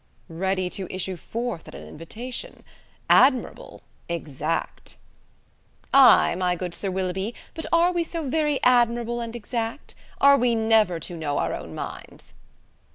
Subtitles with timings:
[0.29, 2.63] "Ready to issue forth at an invitation?
[3.07, 3.83] Admirable!
[4.09, 4.95] exact!"
[5.93, 9.93] "Ay, my good Sir Willoughby, but are we so very admirable and exact?
[10.19, 12.33] Are we never to know our own minds?"